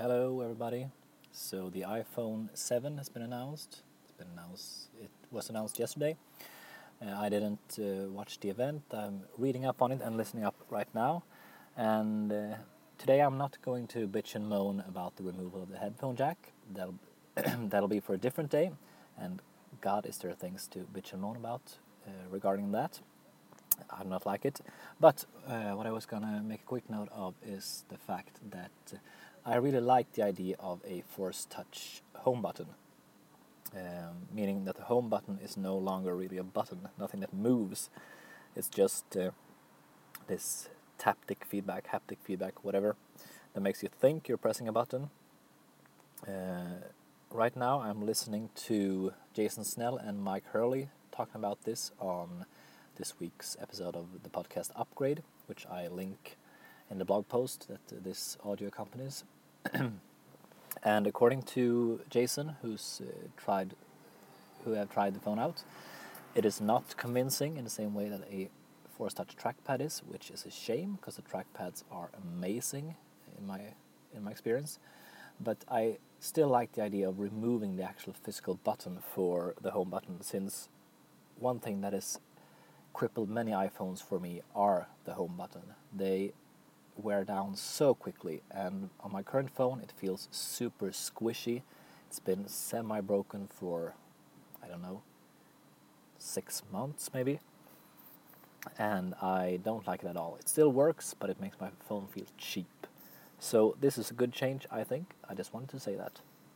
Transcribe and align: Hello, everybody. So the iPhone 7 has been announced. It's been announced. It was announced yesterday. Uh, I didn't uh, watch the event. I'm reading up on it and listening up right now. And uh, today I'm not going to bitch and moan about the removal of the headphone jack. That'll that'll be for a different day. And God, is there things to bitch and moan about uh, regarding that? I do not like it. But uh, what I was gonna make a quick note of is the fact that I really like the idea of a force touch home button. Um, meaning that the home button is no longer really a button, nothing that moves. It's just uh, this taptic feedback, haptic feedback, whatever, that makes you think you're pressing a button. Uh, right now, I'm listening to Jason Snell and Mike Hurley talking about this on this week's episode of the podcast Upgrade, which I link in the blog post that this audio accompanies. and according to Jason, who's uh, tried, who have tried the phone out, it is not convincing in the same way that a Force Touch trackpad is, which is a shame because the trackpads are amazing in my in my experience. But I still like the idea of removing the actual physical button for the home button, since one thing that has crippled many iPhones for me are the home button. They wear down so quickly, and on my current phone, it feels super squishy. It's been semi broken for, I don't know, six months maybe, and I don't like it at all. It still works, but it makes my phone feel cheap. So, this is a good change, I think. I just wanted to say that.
Hello, 0.00 0.42
everybody. 0.42 0.86
So 1.32 1.70
the 1.70 1.80
iPhone 1.80 2.50
7 2.54 2.98
has 2.98 3.08
been 3.08 3.22
announced. 3.22 3.82
It's 4.04 4.12
been 4.12 4.28
announced. 4.32 4.90
It 5.02 5.10
was 5.32 5.50
announced 5.50 5.80
yesterday. 5.80 6.14
Uh, 7.04 7.16
I 7.16 7.28
didn't 7.28 7.80
uh, 7.80 8.08
watch 8.08 8.38
the 8.38 8.48
event. 8.48 8.82
I'm 8.92 9.22
reading 9.36 9.66
up 9.66 9.82
on 9.82 9.90
it 9.90 10.00
and 10.00 10.16
listening 10.16 10.44
up 10.44 10.54
right 10.70 10.86
now. 10.94 11.24
And 11.76 12.32
uh, 12.32 12.54
today 12.96 13.18
I'm 13.18 13.38
not 13.38 13.58
going 13.60 13.88
to 13.88 14.06
bitch 14.06 14.36
and 14.36 14.48
moan 14.48 14.84
about 14.86 15.16
the 15.16 15.24
removal 15.24 15.64
of 15.64 15.68
the 15.68 15.78
headphone 15.78 16.14
jack. 16.14 16.52
That'll 16.72 16.94
that'll 17.68 17.88
be 17.88 17.98
for 17.98 18.14
a 18.14 18.18
different 18.18 18.50
day. 18.50 18.70
And 19.20 19.42
God, 19.80 20.06
is 20.06 20.18
there 20.18 20.32
things 20.32 20.68
to 20.68 20.86
bitch 20.94 21.12
and 21.12 21.22
moan 21.22 21.34
about 21.34 21.76
uh, 22.06 22.10
regarding 22.30 22.70
that? 22.70 23.00
I 23.90 24.04
do 24.04 24.08
not 24.08 24.26
like 24.26 24.44
it. 24.44 24.60
But 25.00 25.24
uh, 25.48 25.72
what 25.72 25.86
I 25.86 25.90
was 25.90 26.06
gonna 26.06 26.40
make 26.46 26.60
a 26.60 26.66
quick 26.66 26.88
note 26.88 27.08
of 27.10 27.34
is 27.44 27.84
the 27.88 27.98
fact 27.98 28.38
that 28.50 28.70
I 29.48 29.56
really 29.56 29.80
like 29.80 30.12
the 30.12 30.22
idea 30.22 30.56
of 30.60 30.82
a 30.86 31.02
force 31.08 31.46
touch 31.48 32.02
home 32.16 32.42
button. 32.42 32.66
Um, 33.74 34.28
meaning 34.30 34.66
that 34.66 34.76
the 34.76 34.82
home 34.82 35.08
button 35.08 35.38
is 35.42 35.56
no 35.56 35.74
longer 35.74 36.14
really 36.14 36.36
a 36.36 36.42
button, 36.42 36.88
nothing 36.98 37.20
that 37.20 37.32
moves. 37.32 37.88
It's 38.54 38.68
just 38.68 39.16
uh, 39.16 39.30
this 40.26 40.68
taptic 40.98 41.46
feedback, 41.46 41.88
haptic 41.88 42.18
feedback, 42.22 42.62
whatever, 42.62 42.96
that 43.54 43.62
makes 43.62 43.82
you 43.82 43.88
think 43.88 44.28
you're 44.28 44.36
pressing 44.36 44.68
a 44.68 44.72
button. 44.72 45.08
Uh, 46.26 46.84
right 47.30 47.56
now, 47.56 47.80
I'm 47.80 48.04
listening 48.04 48.50
to 48.66 49.14
Jason 49.32 49.64
Snell 49.64 49.96
and 49.96 50.22
Mike 50.22 50.44
Hurley 50.52 50.90
talking 51.10 51.36
about 51.36 51.62
this 51.64 51.90
on 51.98 52.44
this 52.96 53.18
week's 53.18 53.56
episode 53.58 53.96
of 53.96 54.22
the 54.22 54.28
podcast 54.28 54.72
Upgrade, 54.76 55.22
which 55.46 55.66
I 55.66 55.88
link 55.88 56.36
in 56.90 56.98
the 56.98 57.06
blog 57.06 57.28
post 57.28 57.68
that 57.68 58.04
this 58.04 58.36
audio 58.44 58.68
accompanies. 58.68 59.24
and 60.82 61.06
according 61.06 61.42
to 61.42 62.00
Jason, 62.10 62.56
who's 62.62 63.02
uh, 63.04 63.10
tried, 63.36 63.74
who 64.64 64.72
have 64.72 64.90
tried 64.90 65.14
the 65.14 65.20
phone 65.20 65.38
out, 65.38 65.62
it 66.34 66.44
is 66.44 66.60
not 66.60 66.96
convincing 66.96 67.56
in 67.56 67.64
the 67.64 67.70
same 67.70 67.94
way 67.94 68.08
that 68.08 68.22
a 68.30 68.48
Force 68.96 69.14
Touch 69.14 69.36
trackpad 69.36 69.80
is, 69.80 70.02
which 70.08 70.30
is 70.30 70.44
a 70.44 70.50
shame 70.50 70.98
because 71.00 71.16
the 71.16 71.22
trackpads 71.22 71.84
are 71.90 72.10
amazing 72.22 72.96
in 73.38 73.46
my 73.46 73.60
in 74.14 74.24
my 74.24 74.30
experience. 74.30 74.78
But 75.40 75.58
I 75.68 75.98
still 76.18 76.48
like 76.48 76.72
the 76.72 76.82
idea 76.82 77.08
of 77.08 77.20
removing 77.20 77.76
the 77.76 77.84
actual 77.84 78.12
physical 78.12 78.56
button 78.64 78.98
for 79.14 79.54
the 79.60 79.70
home 79.70 79.90
button, 79.90 80.20
since 80.20 80.68
one 81.38 81.60
thing 81.60 81.80
that 81.82 81.92
has 81.92 82.18
crippled 82.92 83.28
many 83.28 83.52
iPhones 83.52 84.02
for 84.02 84.18
me 84.18 84.42
are 84.54 84.88
the 85.04 85.14
home 85.14 85.34
button. 85.36 85.62
They 85.94 86.32
wear 86.98 87.24
down 87.24 87.54
so 87.56 87.94
quickly, 87.94 88.42
and 88.50 88.90
on 89.00 89.12
my 89.12 89.22
current 89.22 89.50
phone, 89.50 89.80
it 89.80 89.92
feels 89.96 90.28
super 90.30 90.88
squishy. 90.88 91.62
It's 92.06 92.18
been 92.18 92.48
semi 92.48 93.00
broken 93.00 93.48
for, 93.48 93.94
I 94.62 94.68
don't 94.68 94.82
know, 94.82 95.02
six 96.18 96.62
months 96.72 97.10
maybe, 97.14 97.40
and 98.78 99.14
I 99.22 99.60
don't 99.62 99.86
like 99.86 100.02
it 100.02 100.08
at 100.08 100.16
all. 100.16 100.36
It 100.40 100.48
still 100.48 100.72
works, 100.72 101.14
but 101.18 101.30
it 101.30 101.40
makes 101.40 101.60
my 101.60 101.70
phone 101.88 102.06
feel 102.06 102.26
cheap. 102.36 102.86
So, 103.38 103.76
this 103.80 103.98
is 103.98 104.10
a 104.10 104.14
good 104.14 104.32
change, 104.32 104.66
I 104.70 104.82
think. 104.82 105.14
I 105.28 105.34
just 105.34 105.54
wanted 105.54 105.68
to 105.70 105.78
say 105.80 105.94
that. 105.94 106.20